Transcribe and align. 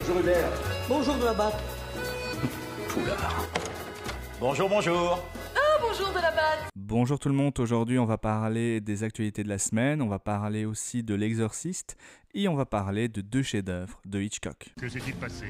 Bonjour 0.00 0.20
Hubert. 0.20 0.48
Bonjour 0.88 1.16
de 1.16 1.24
la 1.24 1.34
batte. 1.34 1.60
Poulard. 2.88 3.46
Bonjour, 4.40 4.68
bonjour. 4.70 5.22
bonjour 5.82 6.08
de 6.08 6.14
la 6.14 6.30
batte. 6.30 6.70
Bonjour 6.76 7.18
tout 7.18 7.28
le 7.28 7.34
monde, 7.34 7.52
aujourd'hui 7.58 7.98
on 7.98 8.06
va 8.06 8.16
parler 8.16 8.80
des 8.80 9.04
actualités 9.04 9.44
de 9.44 9.48
la 9.48 9.58
semaine, 9.58 10.00
on 10.00 10.08
va 10.08 10.18
parler 10.18 10.64
aussi 10.64 11.02
de 11.02 11.14
l'exorciste 11.14 11.96
et 12.32 12.48
on 12.48 12.54
va 12.54 12.64
parler 12.64 13.08
de 13.08 13.20
deux 13.20 13.42
chefs-d'œuvre 13.42 14.00
de 14.06 14.20
Hitchcock. 14.20 14.70
Que 14.80 14.88
s'est-il 14.88 15.14
passé? 15.16 15.46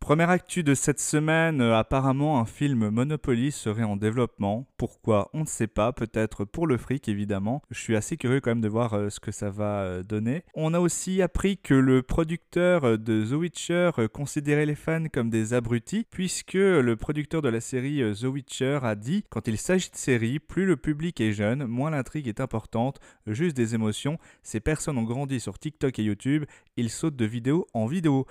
Première 0.00 0.30
actu 0.30 0.62
de 0.62 0.74
cette 0.74 1.00
semaine, 1.00 1.60
euh, 1.60 1.76
apparemment 1.76 2.40
un 2.40 2.46
film 2.46 2.88
Monopoly 2.88 3.52
serait 3.52 3.82
en 3.82 3.96
développement. 3.96 4.66
Pourquoi 4.80 5.28
On 5.34 5.40
ne 5.40 5.46
sait 5.46 5.66
pas, 5.66 5.92
peut-être 5.92 6.46
pour 6.46 6.66
le 6.66 6.78
fric 6.78 7.06
évidemment. 7.06 7.60
Je 7.70 7.78
suis 7.78 7.96
assez 7.96 8.16
curieux 8.16 8.40
quand 8.40 8.52
même 8.52 8.62
de 8.62 8.68
voir 8.68 8.94
euh, 8.94 9.10
ce 9.10 9.20
que 9.20 9.30
ça 9.30 9.50
va 9.50 9.82
euh, 9.82 10.02
donner. 10.02 10.42
On 10.54 10.72
a 10.72 10.80
aussi 10.80 11.20
appris 11.20 11.58
que 11.58 11.74
le 11.74 12.00
producteur 12.00 12.98
de 12.98 13.26
The 13.26 13.32
Witcher 13.32 13.90
euh, 13.98 14.08
considérait 14.08 14.64
les 14.64 14.74
fans 14.74 15.04
comme 15.12 15.28
des 15.28 15.52
abrutis, 15.52 16.06
puisque 16.10 16.54
le 16.54 16.94
producteur 16.96 17.42
de 17.42 17.50
la 17.50 17.60
série 17.60 18.00
euh, 18.00 18.14
The 18.14 18.24
Witcher 18.24 18.78
a 18.82 18.94
dit 18.94 19.26
quand 19.28 19.48
il 19.48 19.58
s'agit 19.58 19.90
de 19.90 19.96
séries, 19.96 20.38
plus 20.38 20.64
le 20.64 20.78
public 20.78 21.20
est 21.20 21.32
jeune, 21.32 21.66
moins 21.66 21.90
l'intrigue 21.90 22.26
est 22.26 22.40
importante, 22.40 23.00
juste 23.26 23.58
des 23.58 23.74
émotions. 23.74 24.16
Ces 24.42 24.60
personnes 24.60 24.96
ont 24.96 25.02
grandi 25.02 25.40
sur 25.40 25.58
TikTok 25.58 25.98
et 25.98 26.04
YouTube, 26.04 26.46
ils 26.78 26.88
sautent 26.88 27.16
de 27.16 27.26
vidéo 27.26 27.66
en 27.74 27.84
vidéo. 27.84 28.26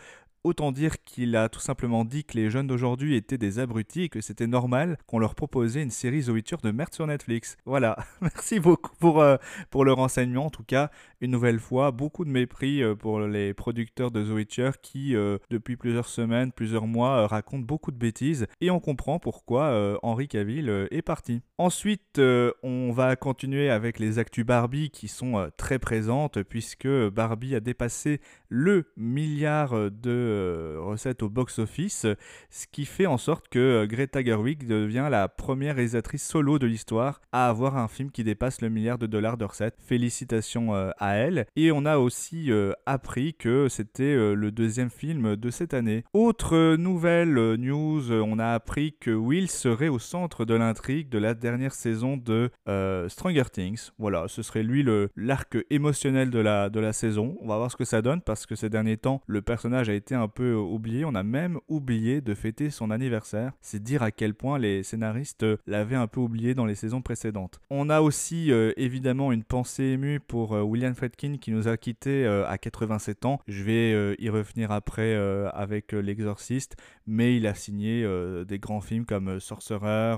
Autant 0.46 0.72
dire 0.72 1.04
qu'il 1.04 1.36
a 1.36 1.50
tout 1.50 1.60
simplement 1.60 2.06
dit 2.06 2.24
que 2.24 2.38
les 2.38 2.50
jeunes 2.50 2.68
d'aujourd'hui 2.68 3.18
étaient 3.18 3.38
des 3.38 3.60
abrutis 3.60 4.04
et 4.04 4.10
que 4.10 4.22
c'était 4.22 4.48
normal 4.48 4.98
qu'on 5.06 5.20
leur 5.20 5.36
proposait 5.36 5.82
une 5.82 5.90
série 5.90 6.30
Witcher 6.30 6.56
de 6.64 6.72
merde 6.72 6.94
sur 6.94 7.06
Netflix. 7.08 7.58
Voilà, 7.66 7.98
merci 8.22 8.62
beaucoup 8.62 8.96
pour, 9.00 9.22
euh, 9.22 9.36
pour 9.70 9.84
le 9.84 9.92
renseignement. 9.92 10.46
En 10.46 10.50
tout 10.50 10.64
cas, 10.64 10.92
une 11.20 11.32
nouvelle 11.32 11.60
fois, 11.60 11.92
beaucoup 11.92 12.24
de 12.24 12.30
mépris 12.30 12.82
euh, 12.82 12.96
pour 12.96 13.20
les 13.20 13.54
producteurs 13.54 14.12
de 14.12 14.22
Witcher 14.22 14.72
qui, 14.82 15.14
euh, 15.14 15.40
depuis 15.50 15.76
plusieurs 15.76 16.08
semaines, 16.08 16.54
plusieurs 16.54 16.88
mois, 16.88 17.28
racontent 17.28 17.66
beaucoup 17.66 17.92
de 17.92 17.98
bêtises 17.98 18.48
et 18.62 18.72
on 18.72 18.80
comprend 18.80 19.20
pourquoi 19.20 20.00
Henry 20.04 20.30
Cavill 20.30 20.88
est 20.92 21.02
parti. 21.02 21.42
Ensuite, 21.58 22.20
on 22.20 22.92
va 22.92 23.16
continuer 23.16 23.70
avec 23.70 24.00
les 24.00 24.20
actus 24.20 24.46
Barbie 24.46 24.90
qui 24.90 25.08
sont 25.08 25.50
très 25.58 25.80
présentes 25.80 26.42
puisque 26.44 26.88
Barbie 26.88 27.56
a 27.56 27.60
dépassé 27.60 28.22
le 28.48 28.92
milliard 28.96 29.92
de 29.92 30.29
euh, 30.30 30.78
recettes 30.80 31.24
au 31.24 31.30
box-office, 31.30 32.06
ce 32.50 32.68
qui 32.72 32.86
fait 32.86 33.06
en 33.06 33.18
sorte 33.18 33.48
que 33.50 33.60
euh, 33.60 33.88
Greta 33.88 34.24
Gerwig 34.24 34.68
devient 34.68 35.08
la 35.10 35.28
première 35.28 35.76
réalisatrice 35.76 36.26
solo 36.26 36.60
de 36.60 36.68
l'histoire 36.68 37.22
à 37.32 37.50
avoir 37.50 37.78
un 37.78 37.88
film 37.88 38.12
qui 38.12 38.24
dépasse 38.24 38.62
le 38.62 38.70
milliard 38.70 38.98
de 38.98 39.08
dollars 39.08 39.38
de 39.38 39.46
recettes. 39.46 39.78
Félicitations 39.80 40.76
euh, 40.76 40.92
à 40.98 41.16
elle. 41.16 41.46
Et 41.56 41.72
on 41.72 41.86
a 41.86 41.98
aussi 41.98 42.52
appris 42.86 43.34
que 43.34 43.68
c'était 43.70 44.16
le 44.36 44.52
deuxième 44.52 44.90
film 44.90 45.36
de 45.36 45.50
cette 45.50 45.74
année. 45.74 46.04
Autre 46.14 46.76
nouvelle 46.76 47.56
news, 47.56 48.12
on 48.12 48.40
a 48.40 48.48
appris 48.54 48.96
que 49.00 49.12
Will 49.12 49.50
serait 49.50 49.88
au 49.88 50.00
centre 50.00 50.46
de 50.46 50.54
l'intrigue 50.54 51.10
de 51.10 51.18
la 51.18 51.34
dernière 51.34 51.74
saison 51.74 52.18
de 52.18 52.52
euh, 52.68 53.10
Stranger 53.10 53.46
Things. 53.52 53.92
Voilà, 53.98 54.28
ce 54.28 54.42
serait 54.42 54.64
lui 54.64 54.86
l'arc 55.16 55.58
émotionnel 55.70 56.30
de 56.30 56.40
la, 56.40 56.70
de 56.70 56.80
la 56.80 56.94
saison. 56.94 57.38
On 57.42 57.48
va 57.48 57.58
voir 57.58 57.72
ce 57.72 57.78
que 57.78 57.86
ça 57.86 58.02
donne 58.02 58.22
parce 58.22 58.46
que 58.46 58.56
ces 58.56 58.70
derniers 58.70 58.98
temps, 58.98 59.22
le 59.28 59.42
personnage 59.42 59.90
a 59.90 59.94
été 59.94 60.16
un 60.20 60.28
peu 60.28 60.54
euh, 60.54 60.58
oublié. 60.58 61.06
On 61.06 61.16
a 61.16 61.24
même 61.24 61.60
oublié 61.68 62.22
de 62.22 62.34
fêter 62.34 62.70
son 62.70 62.92
anniversaire. 62.92 63.54
C'est 63.62 63.82
dire 63.82 64.04
à 64.04 64.12
quel 64.12 64.34
point 64.34 64.60
les 64.60 64.84
scénaristes 64.84 65.44
euh, 65.44 65.58
l'avaient 65.68 65.96
un 65.96 66.08
peu 66.08 66.20
oublié 66.20 66.54
dans 66.54 66.66
les 66.66 66.76
saisons 66.76 67.02
précédentes. 67.02 67.60
On 67.70 67.90
a 67.90 68.02
aussi 68.02 68.52
euh, 68.52 68.74
évidemment 68.78 69.32
une 69.32 69.44
pensée 69.44 69.84
émue 69.84 70.20
pour 70.20 70.52
William 70.52 70.94
Friedkin 70.94 71.38
qui 71.40 71.52
nous 71.52 71.68
a 71.68 71.78
quittés 71.78 72.26
à 72.26 72.58
87 72.58 73.26
ans. 73.26 73.40
Je 73.48 73.64
vais 73.64 74.16
y 74.20 74.30
revenir 74.30 74.72
après 74.72 75.16
avec 75.54 75.92
L'Exorciste, 75.92 76.76
mais 77.08 77.36
il 77.36 77.48
a 77.48 77.56
signé 77.56 78.06
des 78.48 78.60
grands 78.60 78.82
films 78.82 79.06
comme 79.06 79.40
Sorcerer, 79.40 80.18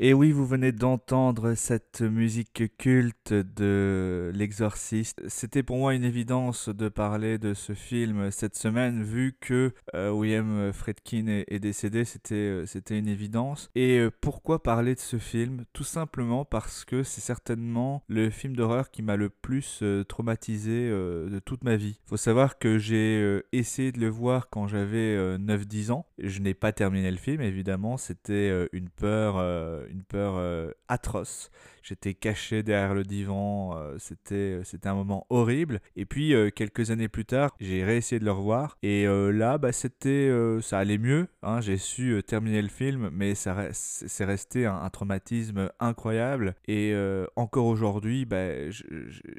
Et 0.00 0.14
oui, 0.14 0.30
vous 0.30 0.46
venez 0.46 0.70
d'entendre 0.70 1.54
cette 1.54 2.02
musique 2.02 2.76
culte 2.78 3.32
de 3.32 4.30
L'Exorciste. 4.32 5.20
C'était 5.26 5.64
pour 5.64 5.76
moi 5.76 5.92
une 5.92 6.04
évidence 6.04 6.68
de 6.68 6.88
parler 6.88 7.36
de 7.36 7.52
ce 7.52 7.72
film 7.72 8.30
cette 8.30 8.54
semaine, 8.54 9.02
vu 9.02 9.36
que 9.40 9.72
euh, 9.96 10.12
William 10.12 10.72
Friedkin 10.72 11.42
est, 11.48 11.58
décédé, 11.58 12.04
c'était 12.04 12.36
euh, 12.36 12.64
c'était 12.64 12.96
une 12.96 13.08
évidence. 13.08 13.70
Et 13.74 13.98
euh, 13.98 14.12
pourquoi 14.20 14.62
parler 14.62 14.94
de 14.94 15.00
ce 15.00 15.18
film? 15.18 15.64
Tout 15.72 15.82
simplement 15.82 16.44
parce 16.44 16.84
que 16.84 17.02
c'est 17.02 17.20
certainement 17.20 18.04
le 18.06 18.30
film 18.30 18.54
d'horreur 18.54 18.92
qui 18.92 19.02
m'a 19.02 19.16
le 19.16 19.30
plus 19.30 19.82
traumatisé 20.06 20.88
de 20.88 21.40
toute 21.44 21.64
ma 21.64 21.74
vie. 21.74 21.98
Faut 22.06 22.16
savoir 22.16 22.60
que 22.60 22.78
j'ai 22.78 23.40
essayé 23.50 23.90
de 23.90 23.98
le 23.98 24.08
voir 24.08 24.48
quand 24.48 24.68
j'avais 24.68 25.16
euh, 25.16 25.38
9-10 25.38 25.90
ans. 25.90 26.06
Je 26.18 26.40
n'ai 26.40 26.54
pas 26.54 26.70
terminé 26.70 27.10
le 27.10 27.16
film, 27.16 27.40
évidemment. 27.40 27.96
C'était 27.96 28.68
une 28.72 28.90
peur, 28.90 29.38
une 29.88 30.02
peur 30.04 30.34
euh, 30.36 30.70
atroce. 30.88 31.50
J'étais 31.82 32.12
caché 32.12 32.62
derrière 32.62 32.92
le 32.94 33.02
divan. 33.02 33.74
euh, 33.78 33.96
c'était, 33.98 34.60
c'était 34.64 34.88
un 34.88 34.94
moment 34.94 35.26
horrible. 35.30 35.80
Et 35.96 36.04
puis 36.04 36.34
euh, 36.34 36.50
quelques 36.50 36.90
années 36.90 37.08
plus 37.08 37.24
tard, 37.24 37.54
j'ai 37.60 37.82
réessayé 37.84 38.18
de 38.20 38.24
le 38.26 38.32
revoir. 38.32 38.76
Et 38.82 39.06
euh, 39.06 39.30
là, 39.30 39.56
bah, 39.56 39.72
c'était, 39.72 40.08
euh, 40.10 40.60
ça 40.60 40.78
allait 40.78 40.98
mieux. 40.98 41.28
hein. 41.42 41.60
J'ai 41.62 41.78
su 41.78 42.10
euh, 42.12 42.22
terminer 42.22 42.60
le 42.60 42.68
film, 42.68 43.08
mais 43.12 43.34
ça, 43.34 43.54
re- 43.54 43.70
c'est 43.72 44.24
resté 44.26 44.66
un, 44.66 44.88
traumatisme 44.90 45.70
incroyable. 45.80 46.54
Et 46.66 46.92
euh, 46.92 47.26
encore 47.36 47.66
aujourd'hui, 47.66 48.24
bah, 48.26 48.48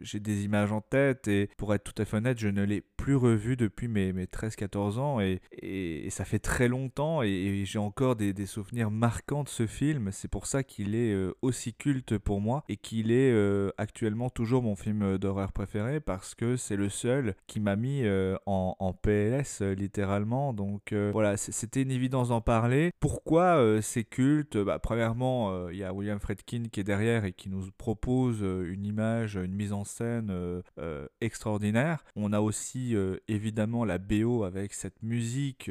j'ai 0.01 0.19
des 0.19 0.45
images 0.45 0.71
en 0.71 0.81
tête. 0.81 1.27
Et 1.27 1.49
pour 1.57 1.73
être 1.75 1.83
tout 1.93 2.01
à 2.01 2.05
fait 2.05 2.17
honnête, 2.17 2.39
je 2.39 2.47
ne 2.47 2.63
l'ai 2.63 2.81
plus 2.81 3.15
revu 3.15 3.57
depuis 3.57 3.87
mes, 3.87 4.11
mes 4.13 4.25
13-14 4.25 4.97
ans. 4.99 5.19
Et, 5.19 5.39
et- 5.51 6.09
ça 6.09 6.25
fait 6.25 6.39
très 6.39 6.67
longtemps. 6.67 7.21
Et, 7.21 7.29
et 7.29 7.65
j'ai 7.65 7.77
encore 7.79 8.15
des, 8.15 8.33
des 8.33 8.45
souvenirs 8.47 8.89
marquants 8.89 9.43
de 9.43 9.49
ce 9.49 9.67
film. 9.67 10.09
C'est 10.11 10.27
pour 10.27 10.38
ça 10.45 10.63
qu'il 10.63 10.95
est 10.95 11.13
euh, 11.13 11.33
aussi 11.41 11.73
culte 11.73 12.17
pour 12.17 12.41
moi 12.41 12.63
et 12.69 12.77
qu'il 12.77 13.11
est 13.11 13.31
euh, 13.31 13.71
actuellement 13.77 14.29
toujours 14.29 14.63
mon 14.63 14.75
film 14.75 15.17
d'horreur 15.17 15.51
préféré 15.51 15.99
parce 15.99 16.35
que 16.35 16.57
c'est 16.57 16.75
le 16.75 16.89
seul 16.89 17.35
qui 17.47 17.59
m'a 17.59 17.75
mis 17.75 18.01
euh, 18.03 18.37
en, 18.45 18.93
PLS 19.01 19.61
littéralement. 19.61 20.53
Donc 20.53 20.93
voilà, 20.93 21.37
c'était 21.37 21.81
une 21.81 21.91
évidence 21.91 22.29
d'en 22.29 22.41
parler. 22.41 22.91
Pourquoi 22.99 23.81
c'est 23.81 24.03
culte? 24.03 24.57
Bah, 24.57 24.79
Premièrement, 24.79 25.69
il 25.69 25.77
y 25.77 25.83
a 25.83 25.93
William 25.93 26.19
Friedkin 26.19 26.63
qui 26.71 26.79
est 26.79 26.83
derrière 26.83 27.25
et 27.25 27.33
qui 27.33 27.49
nous 27.49 27.69
propose 27.77 28.41
une 28.41 28.85
image, 28.85 29.35
une 29.35 29.53
mise 29.53 29.73
en 29.73 29.83
scène 29.83 30.33
extraordinaire. 31.21 32.03
On 32.15 32.33
a 32.33 32.41
aussi 32.41 32.95
évidemment 33.27 33.85
la 33.85 33.99
BO 33.99 34.43
avec 34.43 34.73
cette 34.73 35.01
musique 35.03 35.69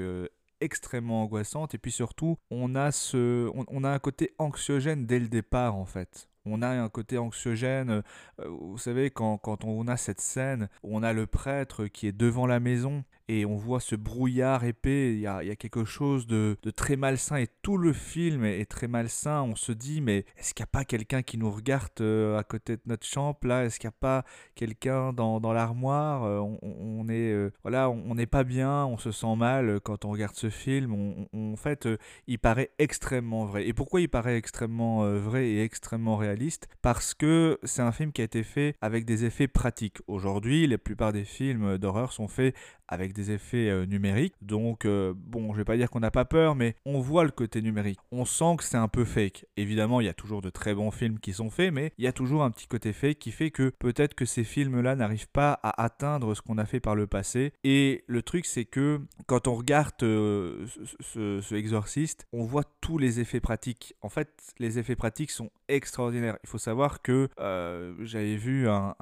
extrêmement 0.61 1.23
angoissante. 1.23 1.75
Et 1.75 1.79
puis 1.79 1.93
surtout 1.93 2.39
on 2.51 2.75
a 2.75 2.93
ce 2.93 3.51
on, 3.55 3.85
a 3.85 3.91
un 3.91 3.99
côté 3.99 4.35
anxiogène 4.39 5.07
dès 5.07 5.19
le 5.19 5.29
départ 5.29 5.77
en 5.77 5.85
fait. 5.85 6.29
On 6.45 6.63
a 6.63 6.69
un 6.69 6.89
côté 6.89 7.19
anxiogène 7.19 8.03
euh, 8.41 8.49
vous 8.49 8.79
savez 8.79 9.11
quand, 9.11 9.37
quand 9.39 9.65
on 9.65 9.87
a 9.87 9.97
cette 9.97 10.21
scène 10.21 10.69
on 10.83 11.03
a 11.03 11.13
le 11.13 11.27
prêtre 11.27 11.87
qui 11.87 12.07
est 12.07 12.13
devant 12.13 12.47
la 12.47 12.59
maison 12.59 13.05
et 13.29 13.45
on 13.45 13.57
voit 13.57 13.81
ce 13.81 13.95
brouillard 13.95 14.65
épais, 14.65 15.13
il 15.15 15.21
y 15.21 15.27
a, 15.27 15.45
y 15.45 15.51
a 15.51 15.57
quelque 15.57 15.85
chose 15.85 16.27
de, 16.27 16.57
de 16.63 16.71
très 16.71 16.97
malsain 16.97 17.37
et 17.37 17.49
tout 17.63 17.77
le 17.77 17.93
film 17.93 18.45
est, 18.45 18.65
très 18.65 18.89
malsain. 18.89 19.43
On 19.43 19.55
se 19.55 19.73
dit, 19.73 20.01
mais 20.01 20.25
est-ce 20.37 20.55
qu'il 20.55 20.63
n'y 20.63 20.69
a 20.69 20.73
pas 20.79 20.85
quelqu'un 20.85 21.23
qui 21.23 21.37
nous 21.39 21.51
regarde 21.51 21.91
euh, 22.01 22.39
à 22.39 22.43
côté 22.45 22.77
de 22.77 22.83
notre 22.87 23.07
chambre 23.07 23.39
là? 23.45 23.65
Est-ce 23.65 23.79
qu'il 23.79 23.89
n'y 23.89 23.95
a 23.95 24.01
pas 24.01 24.25
quelqu'un 24.55 25.13
dans, 25.13 25.41
dans 25.41 25.53
l'armoire? 25.53 26.25
Euh, 26.25 26.39
on, 26.39 26.59
on- 26.63 27.09
est, 27.09 27.33
euh, 27.33 27.51
voilà, 27.63 27.91
on 27.91 28.15
n'est 28.15 28.27
pas 28.27 28.45
bien, 28.45 28.85
on 28.87 28.99
se 28.99 29.13
sent 29.13 29.37
mal 29.37 29.81
quand 29.81 30.05
on 30.05 30.11
regarde 30.11 30.35
ce 30.35 30.51
film. 30.51 31.27
En 31.33 31.57
fait, 31.57 31.89
il 32.27 32.39
paraît 32.39 32.71
extrêmement 32.79 33.45
vrai. 33.45 33.67
Et 33.67 33.73
pourquoi 33.73 34.01
il 34.01 34.09
paraît 34.09 34.37
extrêmement 34.37 35.09
vrai 35.19 35.49
et 35.49 35.63
extrêmement 35.63 36.17
réaliste? 36.17 36.69
Parce 36.83 37.15
que 37.15 37.59
c'est 37.63 37.83
un 37.83 37.93
film 37.93 38.13
qui 38.13 38.21
a 38.21 38.25
été 38.25 38.43
fait 38.43 38.75
avec 38.81 39.05
des 39.05 39.25
effets 39.25 39.49
pratiques. 39.49 39.99
Aujourd'hui, 40.07 40.67
la 40.67 40.79
plupart 40.79 41.13
des 41.13 41.25
films 41.25 41.79
d'horreur 41.79 42.13
sont 42.13 42.29
faits 42.29 42.55
avec 42.89 43.13
des 43.13 43.18
effets 43.31 43.87
numériques. 43.87 44.35
Donc, 44.43 44.87
bon, 44.87 45.53
je 45.53 45.59
vais 45.59 45.65
pas 45.65 45.77
dire 45.77 45.91
qu'on 45.91 46.01
n'a 46.01 46.11
pas 46.11 46.25
peur, 46.25 46.55
mais 46.55 46.75
on 46.85 47.01
voit 47.01 47.25
le 47.25 47.31
côté 47.31 47.63
numérique. 47.63 47.99
On 48.13 48.25
sent 48.25 48.57
que 48.59 48.65
c'est 48.65 48.77
un 48.77 48.89
peu 48.89 49.05
fake. 49.05 49.47
Évidemment, 49.57 50.01
il 50.01 50.07
y 50.07 50.11
a 50.11 50.15
toujours 50.15 50.43
de 50.43 50.51
très 50.51 50.75
bons 50.75 50.91
films 50.91 51.19
qui 51.19 51.33
sont 51.33 51.51
faits, 51.51 51.73
mais 51.73 51.93
il 51.99 52.05
y 52.05 52.09
a 52.09 52.13
toujours 52.13 52.43
un 52.43 52.51
petit 52.51 52.67
côté 52.67 52.93
fake 52.93 53.19
qui 53.19 53.31
fait 53.31 53.51
que 53.51 53.73
peut-être 53.79 54.15
que 54.15 54.25
ces 54.25 54.45
films-là 54.45 54.97
n'arrivent 54.97 55.29
pas 55.29 55.59
à 55.63 55.83
atteindre 55.83 56.35
ce 56.35 56.43
qu'on 56.43 56.59
a 56.59 56.67
fait 56.67 56.81
par 56.81 56.95
le 56.95 57.07
passé. 57.07 57.53
Et 57.65 58.05
le 58.07 58.23
truc, 58.23 58.47
c'est 58.47 58.65
que 58.65 59.01
quand 59.27 59.49
on 59.49 59.55
regarde 59.55 59.95
ce, 60.01 61.41
ce, 61.43 61.55
exorciste, 61.55 62.27
on 62.33 62.45
voit 62.45 62.65
tous 62.81 62.99
les 62.99 63.21
effets 63.21 63.41
pratiques. 63.41 63.95
En 64.03 64.09
fait, 64.09 64.31
les 64.59 64.79
effets 64.79 64.97
pratiques 64.97 65.31
sont 65.31 65.51
extraordinaires. 65.69 66.39
Il 66.43 66.49
faut 66.49 66.59
savoir 66.59 67.03
que 67.03 67.29
euh, 67.41 67.95
j'avais 68.01 68.37
vu 68.37 68.69
un, 68.69 68.95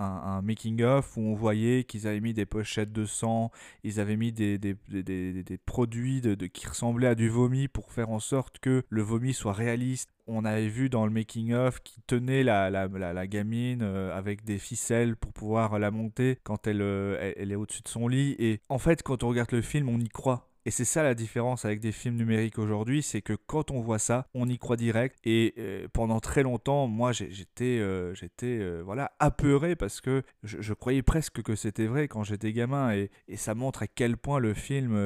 making-of 0.42 1.16
où 1.16 1.20
on 1.20 1.34
voyait 1.34 1.84
qu'ils 1.84 2.06
avaient 2.06 2.20
mis 2.20 2.34
des 2.34 2.46
pochettes 2.46 2.92
de 2.92 3.04
sang, 3.04 3.50
ils 3.82 4.00
avaient 4.00 4.05
mis 4.14 4.30
des, 4.30 4.58
des, 4.58 4.76
des, 4.88 5.58
produits 5.58 6.22
qui 6.52 6.66
ressemblaient 6.68 7.08
à 7.08 7.14
du 7.16 7.28
vomi 7.28 7.66
pour 7.66 7.90
faire 7.90 8.10
en 8.10 8.20
sorte 8.20 8.58
que 8.60 8.84
le 8.88 9.02
vomi 9.02 9.34
soit 9.34 9.52
réaliste. 9.52 10.10
On 10.28 10.44
avait 10.44 10.68
vu 10.68 10.88
dans 10.88 11.06
le 11.06 11.12
making-of 11.12 11.80
qui 11.82 12.00
tenait 12.06 12.44
la, 12.44 12.70
la, 12.70 12.86
la, 12.86 13.26
gamine 13.26 13.82
euh, 13.82 14.16
avec 14.16 14.44
des 14.44 14.58
ficelles 14.58 15.16
pour 15.16 15.32
pouvoir 15.32 15.78
la 15.78 15.90
monter 15.90 16.38
quand 16.42 16.66
elle, 16.66 16.82
euh, 16.82 17.32
elle 17.36 17.52
est 17.52 17.56
au-dessus 17.56 17.82
de 17.82 17.88
son 17.88 18.08
lit. 18.08 18.36
Et 18.38 18.60
en 18.68 18.78
fait, 18.78 19.02
quand 19.02 19.22
on 19.22 19.28
regarde 19.28 19.52
le 19.52 19.62
film, 19.62 19.88
on 19.88 19.98
y 19.98 20.08
croit 20.08 20.45
et 20.66 20.72
c'est 20.72 20.84
ça 20.84 21.04
la 21.04 21.14
différence 21.14 21.64
avec 21.64 21.78
des 21.78 21.92
films 21.92 22.16
numériques 22.16 22.58
aujourd'hui, 22.58 23.00
c'est 23.00 23.22
que 23.22 23.34
quand 23.34 23.70
on 23.70 23.80
voit 23.80 24.00
ça, 24.00 24.26
on 24.34 24.48
y 24.48 24.58
croit 24.58 24.76
direct. 24.76 25.16
Et 25.24 25.54
euh, 25.58 25.86
pendant 25.92 26.18
très 26.18 26.42
longtemps, 26.42 26.88
moi, 26.88 27.12
j'étais, 27.12 27.78
euh, 27.78 28.12
euh, 28.42 28.82
voilà, 28.84 29.12
apeuré 29.20 29.76
parce 29.76 30.00
que 30.00 30.24
je, 30.42 30.72
croyais 30.72 31.02
presque 31.02 31.40
que 31.40 31.54
c'était 31.54 31.86
vrai 31.86 32.08
quand 32.08 32.24
j'étais 32.24 32.52
gamin. 32.52 32.92
Et, 32.92 33.10
ça 33.36 33.54
montre 33.54 33.84
à 33.84 33.86
quel 33.86 34.16
point 34.16 34.40
le 34.40 34.54
film 34.54 34.96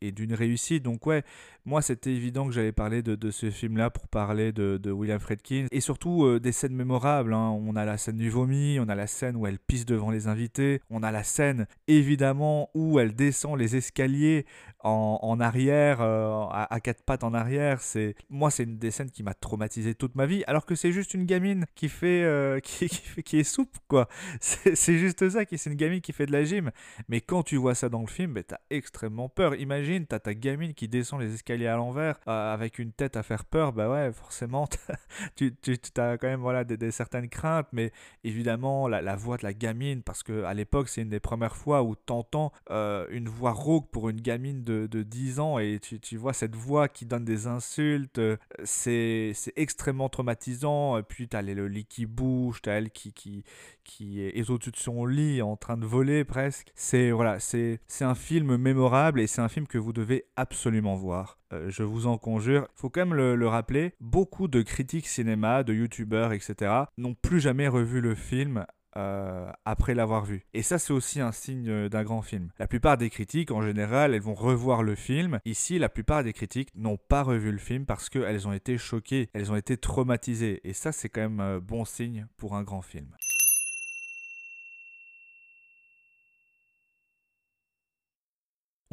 est, 0.00 0.12
d'une 0.12 0.32
réussite. 0.32 0.82
Donc 0.82 1.04
ouais, 1.06 1.22
moi, 1.66 1.82
c'était 1.82 2.12
évident 2.12 2.46
que 2.46 2.52
j'allais 2.52 2.72
parler 2.72 3.02
de, 3.02 3.30
ce 3.30 3.50
film-là 3.50 3.90
pour 3.90 4.08
parler 4.08 4.52
de, 4.52 4.90
William 4.90 5.20
Fredkin 5.20 5.66
et 5.70 5.80
surtout 5.80 6.38
des 6.38 6.52
scènes 6.52 6.74
mémorables. 6.74 7.34
Hein. 7.34 7.50
On 7.50 7.76
a 7.76 7.84
la 7.84 7.98
scène 7.98 8.16
du 8.16 8.30
vomi, 8.30 8.78
on 8.80 8.88
a 8.88 8.94
la 8.94 9.06
scène 9.06 9.36
où 9.36 9.46
elle 9.46 9.58
pisse 9.58 9.84
devant 9.84 10.10
les 10.10 10.28
invités, 10.28 10.80
on 10.88 11.02
a 11.02 11.10
la 11.10 11.24
scène 11.24 11.66
évidemment 11.88 12.70
où 12.72 12.98
elle 12.98 13.14
descend 13.14 13.58
les 13.58 13.76
escaliers 13.76 14.46
en, 14.84 14.93
arrière, 15.40 16.00
euh, 16.00 16.46
à, 16.50 16.80
quatre 16.80 17.02
pattes 17.02 17.24
en 17.24 17.34
arrière. 17.34 17.80
C'est 17.80 18.14
moi, 18.30 18.50
c'est 18.50 18.64
une 18.64 18.78
des 18.78 18.90
scènes 18.90 19.10
qui 19.10 19.22
m'a 19.22 19.34
traumatisé 19.34 19.94
toute 19.94 20.14
ma 20.14 20.26
vie, 20.26 20.44
alors 20.46 20.66
que 20.66 20.74
c'est 20.74 20.92
juste 20.92 21.14
une 21.14 21.24
gamine 21.24 21.66
qui 21.74 21.88
fait, 21.88 22.22
euh, 22.24 22.60
qui, 22.62 22.88
qui, 23.24 23.38
est 23.38 23.44
souple, 23.44 23.78
quoi. 23.88 24.08
C'est 24.40 24.98
juste 24.98 25.28
ça, 25.28 25.44
qui 25.44 25.58
c'est 25.58 25.70
une 25.70 25.76
gamine 25.76 26.00
qui 26.00 26.12
fait 26.12 26.26
de 26.26 26.32
la 26.32 26.44
gym. 26.44 26.70
Mais 27.08 27.20
quand 27.20 27.42
tu 27.42 27.56
vois 27.56 27.74
ça 27.74 27.88
dans 27.88 28.00
le 28.00 28.06
film, 28.06 28.34
ben, 28.34 28.44
t'as 28.44 28.58
extrêmement 28.70 29.28
peur. 29.28 29.54
Imagine, 29.54 30.06
t'as 30.06 30.18
ta 30.18 30.34
gamine 30.34 30.74
qui 30.74 30.88
descend 30.88 31.20
les 31.20 31.34
escaliers 31.34 31.66
à 31.66 31.76
l'envers 31.76 32.18
euh, 32.28 32.52
avec 32.54 32.78
une 32.78 32.92
tête 32.92 33.16
à 33.16 33.22
faire 33.22 33.44
peur. 33.44 33.72
Bah 33.72 33.90
ouais, 33.90 34.12
forcément, 34.12 34.68
tu, 35.36 35.54
tu 35.56 35.78
as 35.96 36.18
quand 36.18 36.28
même 36.28 36.40
voilà 36.40 36.64
des, 36.64 36.90
certaines 36.90 37.28
craintes, 37.28 37.68
mais 37.72 37.92
évidemment 38.24 38.88
la, 38.88 39.02
la, 39.02 39.16
voix 39.16 39.36
de 39.36 39.44
la 39.44 39.52
gamine, 39.52 40.02
parce 40.02 40.22
que 40.22 40.44
à 40.44 40.54
l'époque 40.54 40.88
c'est 40.88 41.02
une 41.02 41.08
des 41.08 41.20
premières 41.20 41.56
fois 41.56 41.82
où 41.82 41.94
t'entends 41.94 42.52
une 42.70 43.28
voix 43.28 43.52
rauque 43.52 43.90
pour 43.90 44.08
une 44.08 44.20
gamine 44.20 44.64
de 44.64 44.83
de, 44.86 45.02
10 45.02 45.40
ans 45.40 45.58
et 45.58 45.80
tu, 45.80 46.16
vois 46.16 46.32
cette 46.32 46.56
voix 46.56 46.88
qui 46.88 47.06
donne 47.06 47.24
des 47.24 47.46
insultes, 47.46 48.18
euh, 48.18 48.36
c'est 48.64 49.34
extrêmement 49.56 50.08
traumatisant. 50.08 51.02
Puis 51.02 51.28
tu 51.28 51.36
as 51.36 51.42
le 51.42 51.68
lit 51.68 51.84
qui 51.84 52.06
bouge, 52.06 52.62
tu 52.62 52.70
as 52.70 52.74
elle 52.74 52.90
qui, 52.90 53.12
qui, 53.12 53.44
qui 53.84 54.22
est 54.22 54.50
au-dessus 54.50 54.70
de 54.70 54.76
son 54.76 55.06
lit 55.06 55.42
en 55.42 55.56
train 55.56 55.76
de 55.76 55.86
voler 55.86 56.24
presque. 56.24 56.72
C'est 56.74 57.10
voilà, 57.10 57.38
c'est 57.40 57.80
un 58.00 58.14
film 58.14 58.56
mémorable 58.56 59.20
et 59.20 59.26
c'est 59.26 59.42
un 59.42 59.48
film 59.48 59.66
que 59.66 59.78
vous 59.78 59.92
devez 59.92 60.24
absolument 60.36 60.94
voir. 60.94 61.38
Euh, 61.52 61.70
je 61.70 61.82
vous 61.82 62.06
en 62.06 62.18
conjure. 62.18 62.66
Faut 62.74 62.90
quand 62.90 63.02
même 63.02 63.14
le, 63.14 63.36
le, 63.36 63.48
rappeler, 63.48 63.94
beaucoup 64.00 64.48
de 64.48 64.62
critiques 64.62 65.06
cinéma, 65.06 65.62
de 65.62 65.74
youtubeurs, 65.74 66.32
etc. 66.32 66.72
n'ont 66.96 67.14
plus 67.14 67.40
jamais 67.40 67.68
revu 67.68 68.00
le 68.00 68.14
film 68.14 68.66
euh, 68.96 69.50
après 69.64 69.94
l'avoir 69.94 70.24
vu. 70.24 70.44
Et 70.54 70.62
ça, 70.62 70.78
c'est 70.78 70.92
aussi 70.92 71.20
un 71.20 71.32
signe 71.32 71.68
euh, 71.68 71.88
d'un 71.88 72.04
grand 72.04 72.22
film. 72.22 72.50
La 72.58 72.66
plupart 72.66 72.96
des 72.96 73.10
critiques, 73.10 73.50
en 73.50 73.62
général, 73.62 74.14
elles 74.14 74.22
vont 74.22 74.34
revoir 74.34 74.82
le 74.82 74.94
film. 74.94 75.40
Ici, 75.44 75.78
la 75.78 75.88
plupart 75.88 76.24
des 76.24 76.32
critiques 76.32 76.70
n'ont 76.74 76.96
pas 76.96 77.22
revu 77.22 77.50
le 77.50 77.58
film 77.58 77.86
parce 77.86 78.08
qu'elles 78.08 78.46
ont 78.46 78.52
été 78.52 78.78
choquées, 78.78 79.28
elles 79.32 79.50
ont 79.50 79.56
été 79.56 79.76
traumatisées. 79.76 80.60
Et 80.64 80.72
ça, 80.72 80.92
c'est 80.92 81.08
quand 81.08 81.22
même 81.22 81.40
un 81.40 81.58
bon 81.58 81.84
signe 81.84 82.26
pour 82.36 82.54
un 82.54 82.62
grand 82.62 82.82
film. 82.82 83.08